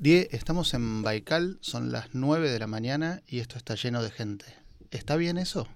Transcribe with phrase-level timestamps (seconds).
[0.00, 4.12] Die, estamos en Baikal, son las 9 de la mañana y esto está lleno de
[4.12, 4.44] gente.
[4.92, 5.66] ¿Está bien eso?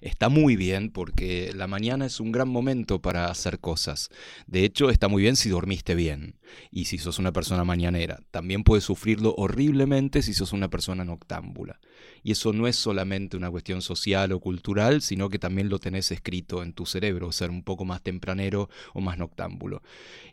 [0.00, 4.10] Está muy bien porque la mañana es un gran momento para hacer cosas.
[4.48, 6.40] De hecho, está muy bien si dormiste bien
[6.72, 8.18] y si sos una persona mañanera.
[8.32, 11.78] También puedes sufrirlo horriblemente si sos una persona noctámbula.
[12.24, 16.10] Y eso no es solamente una cuestión social o cultural, sino que también lo tenés
[16.10, 19.82] escrito en tu cerebro, ser un poco más tempranero o más noctámbulo.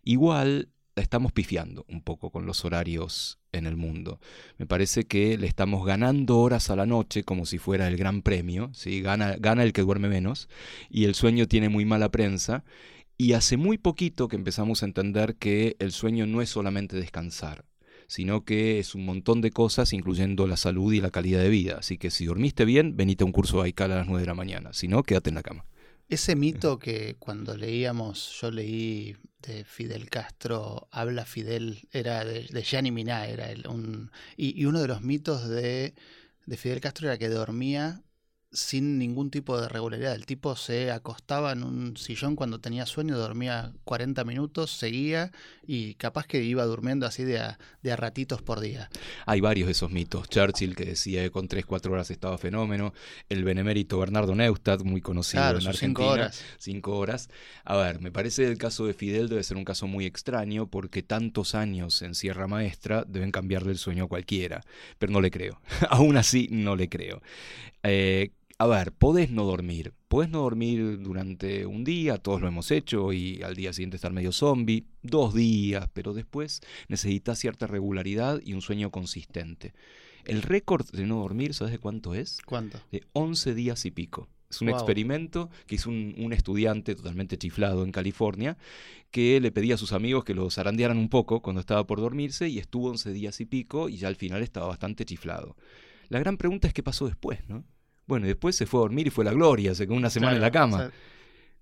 [0.03, 4.19] Igual estamos pifiando un poco con los horarios en el mundo.
[4.57, 8.21] Me parece que le estamos ganando horas a la noche como si fuera el gran
[8.21, 9.01] premio, ¿sí?
[9.01, 10.49] gana, gana el que duerme menos
[10.89, 12.63] y el sueño tiene muy mala prensa.
[13.15, 17.63] Y hace muy poquito que empezamos a entender que el sueño no es solamente descansar,
[18.07, 21.77] sino que es un montón de cosas, incluyendo la salud y la calidad de vida.
[21.79, 24.33] Así que si dormiste bien, venite a un curso de a las 9 de la
[24.33, 24.73] mañana.
[24.73, 25.63] Si no, quédate en la cama.
[26.13, 32.61] Ese mito que cuando leíamos, yo leí de Fidel Castro, habla Fidel, era de, de
[32.61, 35.95] Gianni Miná, era el, un, y, y, uno de los mitos de,
[36.45, 38.03] de Fidel Castro era que dormía
[38.53, 40.13] sin ningún tipo de regularidad.
[40.13, 45.31] El tipo se acostaba en un sillón cuando tenía sueño, dormía 40 minutos, seguía
[45.65, 48.89] y capaz que iba durmiendo así de a, de a ratitos por día.
[49.25, 50.29] Hay varios de esos mitos.
[50.29, 52.93] Churchill que decía que con 3-4 horas estaba fenómeno.
[53.29, 55.99] El benemérito Bernardo Neustadt, muy conocido claro, en Argentina.
[55.99, 56.43] 5 horas.
[56.59, 57.29] 5 horas.
[57.65, 61.01] A ver, me parece el caso de Fidel debe ser un caso muy extraño porque
[61.01, 64.61] tantos años en Sierra Maestra deben cambiarle el sueño a cualquiera.
[64.99, 65.59] Pero no le creo.
[65.89, 67.21] Aún así, no le creo.
[67.83, 68.31] Eh,
[68.63, 69.93] a ver, podés no dormir.
[70.07, 74.13] Podés no dormir durante un día, todos lo hemos hecho, y al día siguiente estar
[74.13, 79.73] medio zombie, dos días, pero después necesitas cierta regularidad y un sueño consistente.
[80.25, 82.41] El récord de no dormir, ¿sabes de cuánto es?
[82.45, 82.79] ¿Cuánto?
[82.91, 84.29] De 11 días y pico.
[84.49, 84.75] Es un Wow.
[84.77, 88.55] experimento que hizo un, un estudiante totalmente chiflado en California
[89.11, 92.47] que le pedía a sus amigos que lo zarandearan un poco cuando estaba por dormirse
[92.49, 95.57] y estuvo 11 días y pico y ya al final estaba bastante chiflado.
[96.09, 97.63] La gran pregunta es qué pasó después, ¿no?
[98.07, 100.35] Bueno, y después se fue a dormir y fue la gloria, se quedó una semana
[100.35, 100.75] en la cama.
[100.77, 100.91] o sea,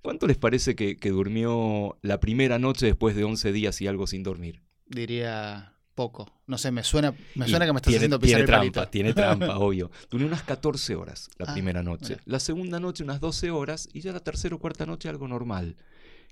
[0.01, 4.07] ¿Cuánto les parece que, que durmió la primera noche después de 11 días y algo
[4.07, 4.61] sin dormir?
[4.87, 6.31] diría poco.
[6.47, 8.47] No sé, me suena, me Y suena que me estás tiene, haciendo pisar tiene el
[8.47, 8.89] trampa, palito.
[8.91, 9.91] tiene trampa, obvio.
[10.09, 12.13] Durmió unas 14 horas la Ah, primera noche.
[12.15, 12.21] mira.
[12.25, 15.75] La segunda noche unas 12 horas y ya la tercera o cuarta noche algo normal.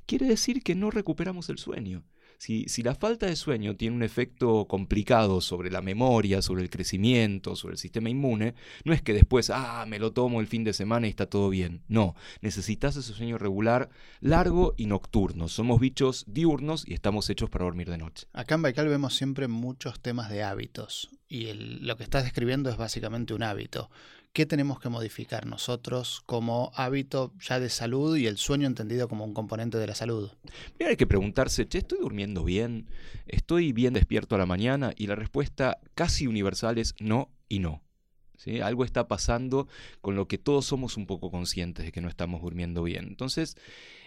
[0.06, 2.04] Quiere decir que no recuperamos el sueño.
[2.40, 7.58] Si, la falta de sueño tiene un efecto complicado sobre la memoria, sobre el crecimiento,
[7.58, 8.56] sobre el sistema inmune,
[8.86, 11.50] no es que después, ah, me lo tomo el fin de semana y está todo
[11.50, 11.84] bien.
[11.90, 13.90] No, necesitas ese sueño regular,
[14.22, 15.50] largo y nocturno.
[15.50, 18.28] Somos bichos diurnos y estamos hechos para dormir de noche.
[18.32, 22.78] Acá en Baikal vemos siempre muchos temas de hábitos y lo que estás describiendo es
[22.78, 23.92] básicamente un hábito.
[24.32, 29.26] ¿Qué tenemos que modificar nosotros como hábito ya de salud y el sueño entendido como
[29.26, 30.32] un componente de la salud?
[30.76, 32.88] Primero hay que preguntarse, ¿estoy durmiendo bien?
[33.26, 34.94] ¿Estoy bien despierto a la mañana?
[34.96, 37.84] Y la respuesta casi universal es no y no.
[38.38, 38.62] ¿Sí?
[38.62, 39.68] Algo está pasando
[40.00, 43.08] con lo que todos somos un poco conscientes de que no estamos durmiendo bien.
[43.08, 43.58] Entonces,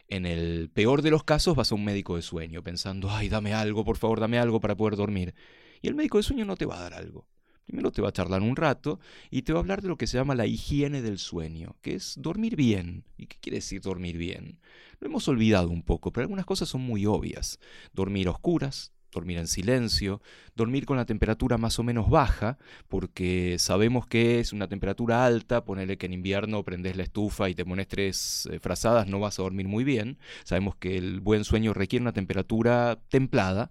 [0.09, 3.55] en el peor de los casos vas a un médico de sueño pensando, ay, dame
[3.55, 5.34] algo, por favor, dame algo para poder dormir.
[5.82, 7.27] Y el médico de sueño no te va a dar algo.
[7.67, 9.00] Primero te va a charlar un rato
[9.31, 11.95] y te va a hablar de lo que se llama la higiene del sueño, que
[11.95, 13.05] es dormir bien.
[13.17, 14.59] ¿Y qué quiere decir dormir bien?
[15.00, 17.59] Lo hemos olvidado un poco, pero algunas cosas son muy obvias.
[17.93, 20.21] Dormir a oscuras, dormir en silencio,
[20.56, 22.59] dormir con la temperatura más o menos baja,
[22.89, 27.55] porque sabemos que es una temperatura alta, ponele que en invierno prendes la estufa y
[27.55, 30.19] te pones tres eh, frazadas, no vas a dormir muy bien.
[30.44, 33.71] Sabemos que el buen sueño requiere una temperatura templada.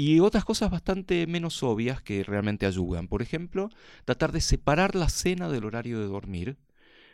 [0.00, 3.06] Y otras cosas bastante menos obvias que realmente ayudan.
[3.06, 3.68] Por ejemplo,
[4.06, 6.56] tratar de separar la cena del horario de dormir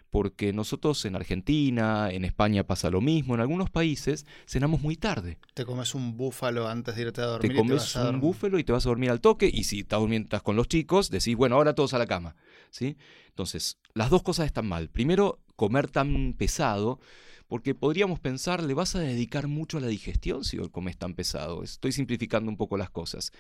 [0.09, 5.41] porque nosotros en Argentina, en España pasa lo mismo, en algunos países cenamos muy tarde.
[5.53, 7.51] Te comes un búfalo antes de irte a dormir.
[7.51, 8.21] Te y comes vas a un dormir.
[8.21, 10.69] búfalo y te vas a dormir al toque, y si estás durmiendo estás con los
[10.69, 12.37] chicos, decís, bueno, ahora todos a la cama.
[12.71, 12.97] ¿sí?
[13.31, 14.91] Entonces, las dos cosas están mal.
[14.91, 17.01] Primero, comer tan pesado,
[17.49, 21.63] porque podríamos pensar, le vas a dedicar mucho a la digestión si comes tan pesado.
[21.63, 23.33] Estoy simplificando un poco las cosas.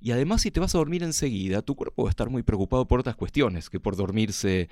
[0.00, 2.86] Y además, si te vas a dormir enseguida, tu cuerpo va a estar muy preocupado
[2.86, 4.68] por otras cuestiones que por dormirse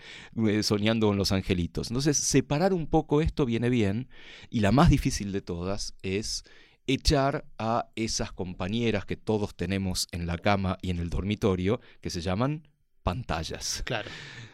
[0.47, 1.91] eh, soñando con los angelitos.
[1.91, 4.09] Entonces, separar un poco esto viene bien.
[4.50, 6.44] Y la más difícil de todas es
[6.87, 12.11] echar a esas compañeras que todos tenemos en la cama y en el dormitorio, que
[12.11, 12.69] se llaman
[13.03, 13.83] pantallas.
[13.87, 14.11] Claro,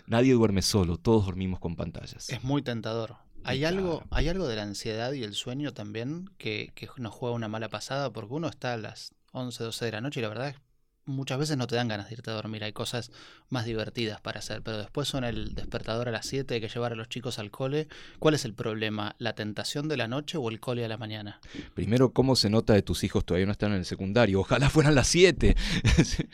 [0.06, 2.31] Nadie duerme solo, todos dormimos con pantallas.
[2.31, 3.17] es muy tentador.
[3.49, 4.03] ¿Hay algo.
[4.11, 7.69] ¿Hay algo de la ansiedad y el sueño también que, que nos juega una mala
[7.69, 8.12] pasada?
[8.12, 10.56] Porque uno está a las 11, 12 de la noche y la verdad es
[11.09, 13.11] muchas veces no te dan ganas de irte a dormir, hay cosas
[13.49, 16.93] más divertidas para hacer, pero después son el despertador a las 7, hay que llevar
[16.93, 17.89] a los chicos al cole.
[18.19, 19.17] ¿Cuál es el problema?
[19.19, 21.41] ¿La tentación de la noche o el cole a la mañana?
[21.75, 24.41] Primero, ¿cómo se nota de tus hijos todavía no están en el secundario?
[24.41, 25.56] Ojalá fueran las 7.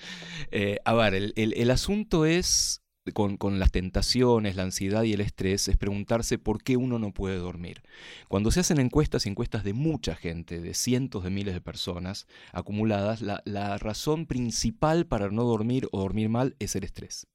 [0.51, 5.77] Eh, a ver, el asunto es con, las tentaciones, la ansiedad y el estrés es
[5.77, 7.83] preguntarse por qué uno no puede dormir.
[8.29, 13.21] Cuando se hacen encuestas, encuestas de mucha gente, de cientos de miles de personas acumuladas,
[13.21, 17.27] la, la razón principal para no dormir o dormir mal es el estrés.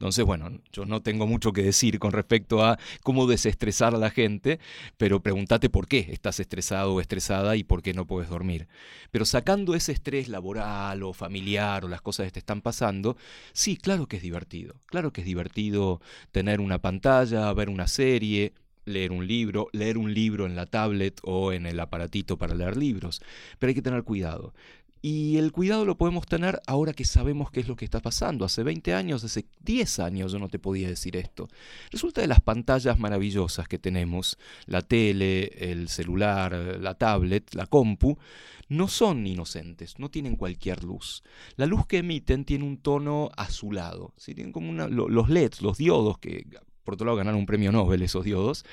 [0.00, 4.08] Entonces, bueno, yo no tengo mucho que decir con respecto a cómo desestresar a la
[4.08, 4.58] gente,
[4.96, 8.66] pero pregúntate por qué estás estresado o estresada y por qué no puedes dormir.
[9.10, 13.18] Pero sacando ese estrés laboral o familiar o las cosas que te están pasando,
[13.52, 14.74] sí, claro que es divertido.
[14.86, 16.00] Claro que es divertido
[16.32, 18.54] tener una pantalla, ver una serie,
[18.86, 22.76] leer un libro, leer un libro en la tablet o en el aparatito para leer
[22.76, 23.20] libros.
[23.58, 24.54] Pero hay que tener cuidado.
[25.02, 28.44] Y el cuidado lo podemos tener ahora que sabemos qué es lo que está pasando.
[28.44, 31.48] Hace 20 años, hace 10 años yo no te podía decir esto.
[31.90, 38.18] Resulta de las pantallas maravillosas que tenemos, la tele, el celular, la tablet, la compu,
[38.68, 41.22] no son inocentes, no tienen cualquier luz.
[41.56, 44.34] La luz que emiten tiene un tono azulado, ¿sí?
[44.34, 46.46] tienen como los LEDs, los diodos que
[46.84, 48.64] por otro lado ganaron un premio Nobel esos diodos,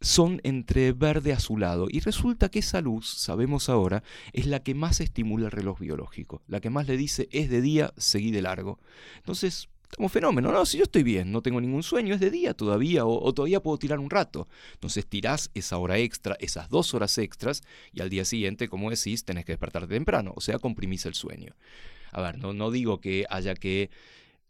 [0.00, 1.86] son entre verde azulado.
[1.90, 4.02] Y resulta que esa luz, sabemos ahora,
[4.32, 7.60] es la que más estimula el reloj biológico, la que más le dice es de
[7.60, 8.78] día, seguí de largo.
[9.18, 12.54] Entonces, estamos fenómeno, no, si yo estoy bien, no tengo ningún sueño, es de día
[12.54, 14.48] todavía, o, todavía puedo tirar un rato.
[14.74, 17.62] Entonces tirás esa hora extra, esas dos horas extras,
[17.92, 21.56] y al día siguiente, como decís, tenés que despertarte temprano, o sea, comprimís el sueño.
[22.12, 23.90] A ver, no, no digo que haya que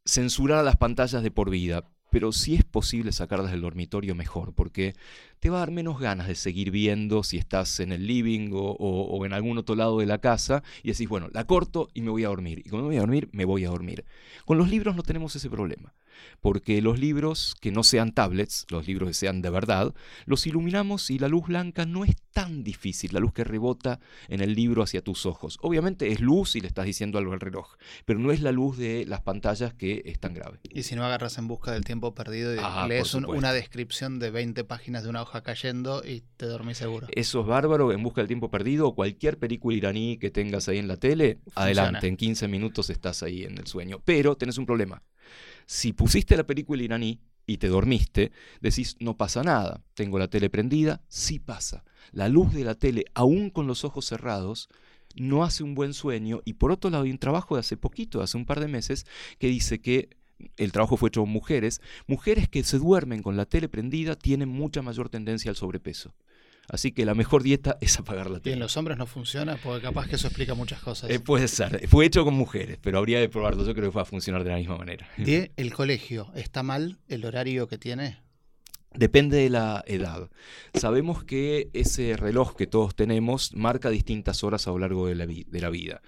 [0.05, 4.95] censurar las pantallas de por vida, pero si es posible sacarlas del dormitorio mejor, porque
[5.39, 9.25] te va a dar menos ganas de seguir viendo si estás en el living o,
[9.25, 12.25] en algún otro lado de la casa y decís, bueno, la corto y me voy
[12.25, 12.63] a dormir.
[12.65, 14.05] Y cuando me voy a dormir, me voy a dormir.
[14.45, 15.95] Con los libros no tenemos ese problema,
[16.41, 19.95] porque los libros que no sean tablets, los libros que sean de verdad,
[20.27, 24.41] los iluminamos y la luz blanca no es tan difícil, la luz que rebota en
[24.41, 25.59] el libro hacia tus ojos.
[25.63, 27.75] Obviamente es luz y le estás diciendo algo al reloj,
[28.05, 30.61] pero no es la luz de las pantallas que es tan grave.
[30.71, 34.31] Y si no agarras en busca del tiempo perdido y ah, lees una descripción de
[34.31, 37.09] 20 páginas de una hoja cayendo y te dormís seguro.
[37.13, 40.79] Eso es bárbaro, en busca del tiempo perdido, o cualquier película iraní que tengas ahí
[40.79, 44.01] en la tele, adelante, en 15 minutos estás ahí en el sueño.
[44.05, 45.03] Pero tenés un problema.
[45.71, 50.51] Si pusiste la película iraní y te dormiste, decís, no pasa nada, tengo la tele
[50.51, 51.85] prendida, sí pasa.
[52.11, 54.69] La luz de la tele, aún con los ojos cerrados,
[55.15, 56.43] no hace un buen sueño.
[56.45, 59.07] Y por otro lado, hay un trabajo de hace poquito, hace un par de meses,
[59.39, 60.09] que dice que
[60.57, 64.49] el trabajo fue hecho con mujeres, mujeres que se duermen con la tele prendida tienen
[64.49, 66.17] mucha mayor tendencia al sobrepeso.
[66.73, 68.51] Así que la mejor dieta es apagar la tele.
[68.51, 71.11] Y en los hombres no funciona, porque capaz que eso explica muchas cosas.
[71.11, 71.89] Eh, puede ser.
[71.89, 73.67] Fue hecho con mujeres, pero habría de probarlo.
[73.67, 75.09] Yo creo que va a funcionar de la misma manera.
[75.19, 78.19] ¿Y el colegio está mal el horario que tiene?
[78.95, 80.31] Depende de la edad.
[80.75, 85.27] Sabemos que ese reloj que todos tenemos marca distintas horas a lo largo de la,
[85.27, 86.03] de la vida.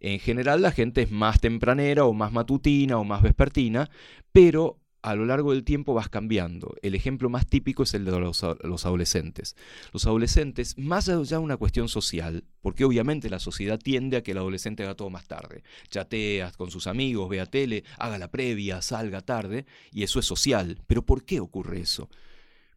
[0.00, 3.88] En general la gente es más tempranera o más matutina o más vespertina,
[4.32, 6.74] pero a lo largo del tiempo vas cambiando.
[6.80, 9.54] El ejemplo más típico es el de los, adolescentes.
[9.92, 14.30] Los adolescentes, más allá de una cuestión social, porque obviamente la sociedad tiende a que
[14.30, 15.62] el adolescente haga todo más tarde.
[15.90, 20.80] Chateas con sus amigos, vea tele, haga la previa, salga tarde, y eso es social.
[20.86, 22.08] Pero ¿por qué ocurre eso?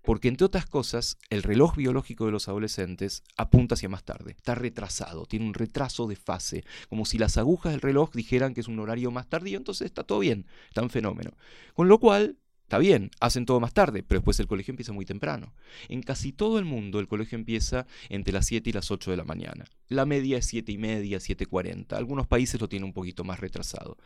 [0.07, 4.55] Porque, entre otras cosas, el reloj biológico de los adolescentes apunta hacia más tarde, está
[4.55, 8.69] retrasado, tiene un retraso de fase, como si las agujas del reloj dijeran que es
[8.69, 11.31] un horario más tardío, entonces está todo bien, está en fenómeno.
[11.73, 15.05] Con lo cual, Está bien, hacen todo más tarde, pero después el colegio empieza muy
[15.05, 15.53] temprano.
[15.87, 19.15] En casi todo el mundo el colegio empieza entre las 7 y las 8 de
[19.15, 19.63] la mañana.
[19.87, 21.93] La media es 7 y media, 7.40.
[21.93, 23.97] Algunos países lo tienen un poquito más retrasado.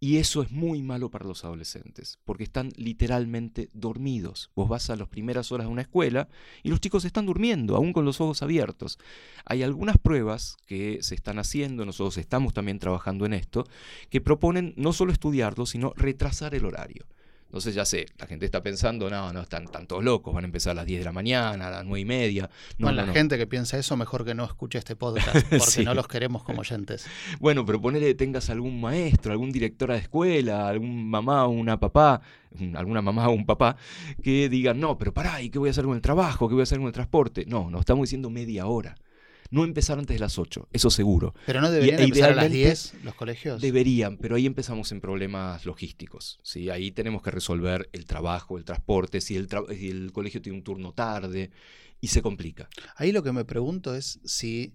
[0.00, 4.50] Y eso es muy malo para los adolescentes, porque están literalmente dormidos.
[4.54, 6.28] Vos vas a las primeras horas de una escuela
[6.62, 8.98] y los chicos están durmiendo, aún con los ojos abiertos.
[9.44, 13.66] Hay algunas pruebas que se están haciendo, nosotros estamos también trabajando en esto,
[14.08, 17.06] que proponen no solo estudiarlo, sino retrasar el horario.
[17.48, 20.72] Entonces ya sé, la gente está pensando, no, no están, tantos locos, van a empezar
[20.72, 22.50] a las 10 de la mañana, a las 9 y media.
[22.76, 26.06] No, la gente que piensa eso, mejor que no escuche este podcast, porque no los
[26.08, 27.06] queremos como oyentes.
[27.40, 32.20] Bueno, pero ponele tengas algún maestro, algún director de escuela, algún mamá o una papá,
[32.74, 33.76] alguna mamá o un papá,
[34.22, 36.48] que digan, no, pero pará, ¿y qué voy a hacer con el trabajo?
[36.48, 37.46] ¿Qué voy a hacer con el transporte?
[37.46, 38.94] No, nos estamos diciendo media hora
[39.50, 41.34] no empezar antes de las 8, eso seguro.
[41.46, 43.60] ¿Pero no deberían empezar a las 10 los colegios?
[43.60, 46.38] Deberían, pero ahí empezamos en problemas logísticos.
[46.42, 46.70] ¿sí?
[46.70, 50.64] Ahí tenemos que resolver el trabajo, el transporte, si el, si el colegio tiene un
[50.64, 51.50] turno tarde,
[52.00, 52.68] y se complica.
[52.96, 54.74] Ahí lo que me pregunto es si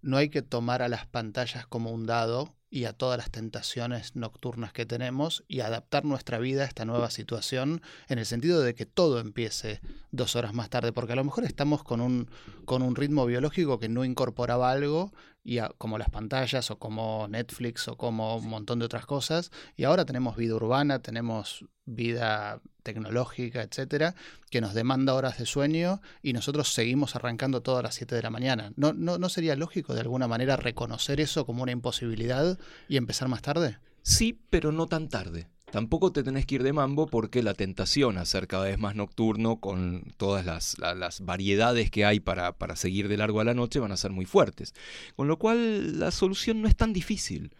[0.00, 4.16] no hay que tomar a las pantallas como un dado y a todas las tentaciones
[4.16, 8.74] nocturnas que tenemos y adaptar nuestra vida a esta nueva situación en el sentido de
[8.74, 9.80] que todo empiece
[10.10, 12.28] dos horas más tarde, porque a lo mejor estamos con un,
[12.64, 15.12] con un ritmo biológico que no incorporaba algo,
[15.46, 19.84] y como las pantallas o como Netflix o como un montón de otras cosas, y
[19.84, 24.16] ahora tenemos vida urbana, tenemos vida tecnológica, etcétera,
[24.50, 28.30] que nos demanda horas de sueño y nosotros seguimos arrancando todas las 7 de la
[28.30, 28.72] mañana.
[28.74, 33.28] ¿No, no, ¿No sería lógico de alguna manera reconocer eso como una imposibilidad y empezar
[33.28, 33.78] más tarde?
[34.02, 35.48] Sí, pero no tan tarde.
[35.76, 38.96] Tampoco te tenés que ir de mambo porque la tentación a ser cada vez más
[38.96, 43.78] nocturno con todas las, variedades que hay para, para seguir de largo a la noche
[43.78, 44.74] van a ser muy fuertes.
[45.16, 47.54] Con lo cual la solución no es tan difícil.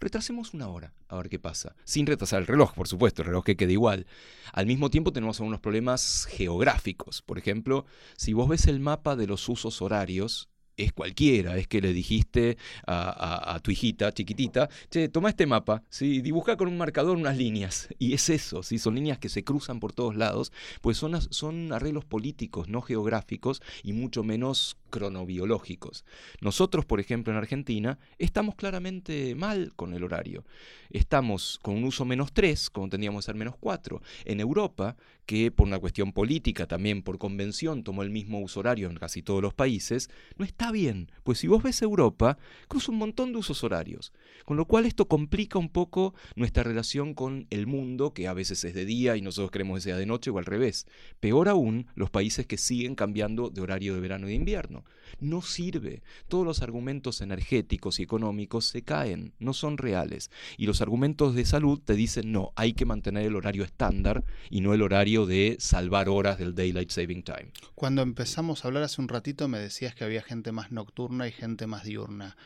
[0.00, 1.76] Retrasemos una hora, a ver qué pasa.
[1.84, 4.08] Sin retrasar el reloj, por supuesto, el reloj que quede igual.
[4.52, 7.22] Al mismo tiempo tenemos algunos problemas geográficos.
[7.22, 7.86] Por ejemplo,
[8.16, 12.58] si vos ves el mapa de los usos horarios, es cualquiera, es que le dijiste
[12.86, 16.20] a, tu hijita chiquitita, che, toma este mapa, ¿sí?
[16.20, 18.78] dibuja con un marcador unas líneas, y es eso, ¿sí?
[18.78, 23.62] son líneas que se cruzan por todos lados, pues son, son arreglos políticos, no geográficos,
[23.82, 26.04] y mucho menos cronobiológicos.
[26.40, 30.44] Nosotros, por ejemplo, en Argentina, estamos claramente mal con el horario.
[30.90, 34.00] Estamos con un uso menos 3, como tendríamos que ser menos 4.
[34.24, 38.88] En Europa, que por una cuestión política, también por convención, tomó el mismo uso horario
[38.88, 41.10] en casi todos los países, no está bien.
[41.22, 44.12] Pues si vos ves Europa, cruza un montón de usos horarios.
[44.44, 48.62] Con lo cual esto complica un poco nuestra relación con el mundo, que a veces
[48.64, 50.86] es de día y nosotros queremos que sea de noche o al revés.
[51.20, 54.84] Peor aún, los países que siguen cambiando de horario de verano y de invierno.
[55.20, 56.02] No sirve.
[56.28, 60.30] Todos los argumentos energéticos y económicos se caen, no son reales.
[60.56, 64.60] Y los argumentos de salud te dicen, no, hay que mantener el horario estándar y
[64.60, 67.50] no el horario de salvar horas del Daylight Saving Time.
[67.74, 71.32] Cuando empezamos a hablar hace un ratito me decías que había gente más nocturna y
[71.32, 72.36] gente más diurna.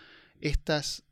[0.43, 1.05] Estas,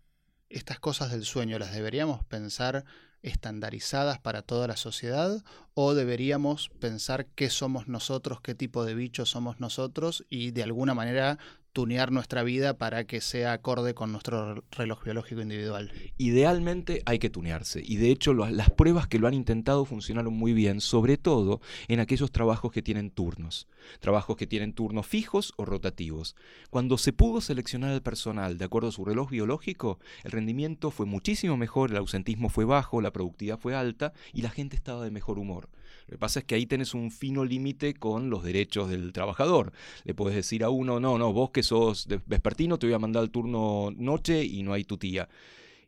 [0.51, 2.85] estas cosas del sueño, ¿las deberíamos pensar
[3.23, 5.43] estandarizadas para toda la sociedad
[5.75, 10.95] o deberíamos pensar qué somos nosotros, qué tipo de bichos somos nosotros y de alguna
[10.95, 11.39] manera
[11.79, 15.93] tunear nuestra vida para que sea acorde con nuestro reloj biológico individual.
[16.17, 20.55] Idealmente hay que tunearse y de hecho las pruebas que lo han intentado funcionaron muy
[20.55, 23.69] bien, sobre todo en aquellos trabajos que tienen turnos,
[24.01, 26.35] trabajos que tienen turnos fijos o rotativos.
[26.69, 31.07] Cuando se pudo seleccionar el personal de acuerdo a su reloj biológico, el rendimiento fue
[31.07, 35.13] muchísimo mejor, el ausentismo fue bajo, la productividad fue alta y la gente estaba de
[35.13, 35.69] mejor humor.
[36.09, 39.73] Lo que pasa es que ahí tenés un fino límite con los derechos del trabajador.
[40.05, 43.23] Le puedes decir a uno, no, no, vos que sos vespertino te voy a mandar
[43.23, 45.29] al turno noche y no hay tu tía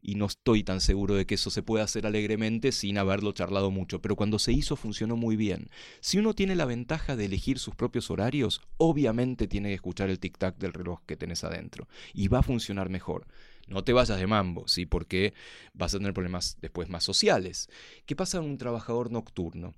[0.03, 3.71] y no estoy tan seguro de que eso se pueda hacer alegremente sin haberlo charlado
[3.71, 5.69] mucho, pero cuando se hizo funcionó muy bien.
[6.01, 10.21] Si uno tiene la ventaja de elegir sus propios horarios, obviamente tiene que escuchar el
[10.21, 13.27] tic-tac del reloj que tenés adentro y va a funcionar mejor.
[13.69, 14.85] No te vayas de mambo, ¿sí?
[14.85, 15.33] Porque
[15.75, 17.69] vas a tener problemas después más sociales.
[18.05, 19.75] ¿Qué pasa con un trabajador nocturno?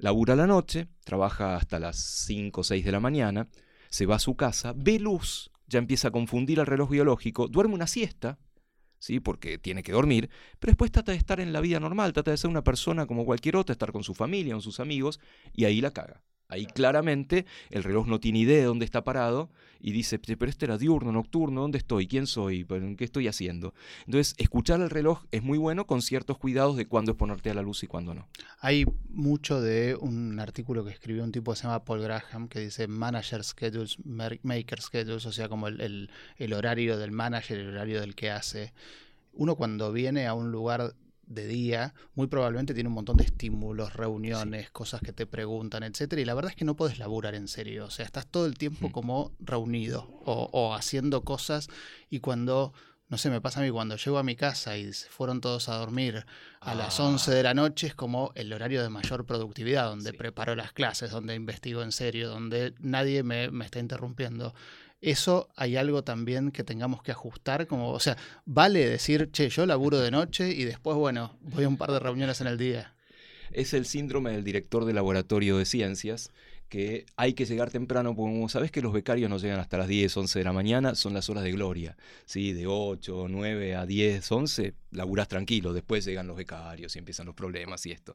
[0.00, 3.48] Labura la noche, trabaja hasta las 5 o 6 de la mañana,
[3.90, 7.74] se va a su casa, ve luz, ya empieza a confundir el reloj biológico, duerme
[7.74, 8.38] una siesta,
[8.98, 9.20] ¿sí?
[9.20, 12.36] porque tiene que dormir, pero después trata de estar en la vida normal, trata de
[12.36, 15.20] ser una persona como cualquier otra, estar con su familia, con sus amigos,
[15.52, 16.22] y ahí la caga.
[16.50, 19.48] Ahí claramente el reloj no tiene idea de dónde está parado
[19.80, 22.06] y dice, pero este era diurno, nocturno, ¿dónde estoy?
[22.06, 22.66] ¿Quién soy?
[22.98, 23.72] ¿Qué estoy haciendo?
[24.04, 27.54] Entonces, escuchar el reloj es muy bueno con ciertos cuidados de cuándo es ponerte a
[27.54, 28.28] la luz y cuándo no.
[28.60, 32.60] Hay mucho de un artículo que escribió un tipo que se llama Paul Graham que
[32.60, 38.00] dice Manager Schedules, Maker Schedules, o sea, como el, el horario del manager, el horario
[38.00, 38.74] del que hace.
[39.32, 40.94] Uno cuando viene a un lugar
[41.30, 46.20] de día, muy probablemente tiene un montón de estímulos, reuniones, cosas que te preguntan, etcétera,
[46.20, 48.58] y la verdad es que no puedes laburar en serio, o sea, estás todo el
[48.58, 48.92] tiempo mm.
[48.92, 51.68] como reunido o, haciendo cosas
[52.10, 52.72] y cuando,
[53.08, 55.68] no sé, me pasa a mí cuando llego a mi casa y se fueron todos
[55.68, 56.26] a dormir
[56.60, 57.34] a las 11 ah.
[57.34, 61.36] de la noche, es como el horario de mayor productividad, donde preparo las clases, donde
[61.36, 64.52] investigo en serio, donde nadie me, me está interrumpiendo
[65.00, 69.66] eso hay algo también que tengamos que ajustar, como, o sea, vale decir, che, yo
[69.66, 72.94] laburo de noche y después, bueno, voy a un par de reuniones en el día.
[73.52, 76.30] Es el síndrome del director de laboratorio de ciencias,
[76.68, 79.88] que hay que llegar temprano, porque como sabes que los becarios no llegan hasta las
[79.88, 82.52] 10, 11 de la mañana, son las horas de gloria, ¿sí?
[82.52, 87.34] De 8, 9 a 10, 11, laburás tranquilo, después llegan los becarios y empiezan los
[87.34, 88.14] problemas y esto.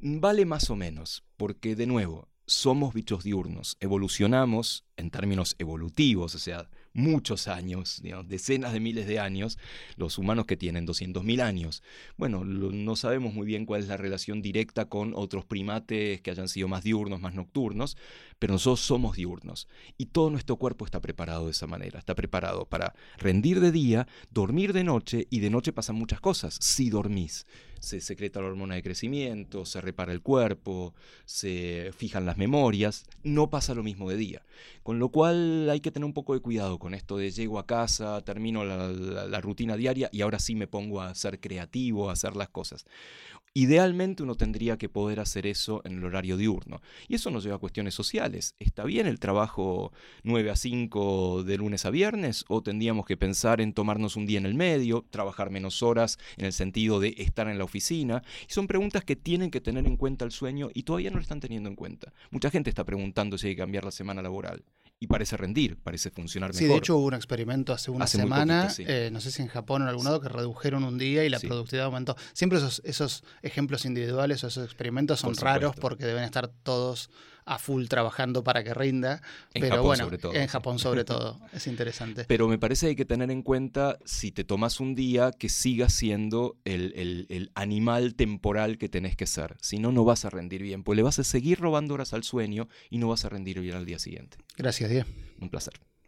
[0.00, 6.38] Vale más o menos, porque de nuevo, somos bichos diurnos, evolucionamos en términos evolutivos, o
[6.38, 9.58] sea, muchos años, decenas de miles de años,
[9.96, 11.82] los humanos que tienen 200.000 años.
[12.16, 16.48] Bueno, no sabemos muy bien cuál es la relación directa con otros primates que hayan
[16.48, 17.98] sido más diurnos, más nocturnos,
[18.38, 19.68] pero nosotros somos diurnos.
[19.98, 24.08] Y todo nuestro cuerpo está preparado de esa manera, está preparado para rendir de día,
[24.30, 27.46] dormir de noche, y de noche pasan muchas cosas, si dormís
[27.86, 30.92] se secreta la hormona de crecimiento, se repara el cuerpo,
[31.24, 34.42] se fijan las memorias, no pasa lo mismo de día.
[34.86, 37.66] Con lo cual hay que tener un poco de cuidado con esto de llego a
[37.66, 42.36] casa, termino la, rutina diaria y ahora sí me pongo a ser creativo, a hacer
[42.36, 42.84] las cosas.
[43.52, 46.82] Idealmente uno tendría que poder hacer eso en el horario diurno.
[47.08, 48.54] Y eso nos lleva a cuestiones sociales.
[48.60, 52.44] ¿Está bien el trabajo 9 a 5 de lunes a viernes?
[52.46, 56.44] ¿O tendríamos que pensar en tomarnos un día en el medio, trabajar menos horas en
[56.44, 58.22] el sentido de estar en la oficina?
[58.48, 61.22] Y son preguntas que tienen que tener en cuenta el sueño y todavía no lo
[61.22, 62.12] están teniendo en cuenta.
[62.30, 64.62] Mucha gente está preguntando si hay que cambiar la semana laboral
[64.98, 66.58] y parece rendir, parece funcionar mejor.
[66.58, 69.82] Sí, de hecho hubo un experimento hace una semana, eh, no sé si en Japón
[69.82, 72.16] o en algún lado, que redujeron un día y la productividad aumentó.
[72.32, 77.10] Siempre esos, esos ejemplos individuales o esos experimentos son raros porque deben estar todos
[77.46, 79.22] a full trabajando para que rinda.
[79.54, 82.24] En pero Japón bueno, sobre todo, en Japón sobre todo, es interesante.
[82.26, 85.48] Pero me parece que hay que tener en cuenta, si te tomas un día, que
[85.48, 89.56] sigas siendo el, el animal temporal que tenés que ser.
[89.60, 92.24] Si no, no vas a rendir bien, pues le vas a seguir robando horas al
[92.24, 94.38] sueño y no vas a rendir bien al día siguiente.
[94.56, 95.08] Gracias, Diego.
[95.40, 95.74] Un placer.